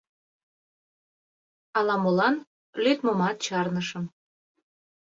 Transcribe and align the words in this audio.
Ала-молан 1.77 2.35
лӱдмымат 2.83 3.37
чарнышым. 3.45 4.05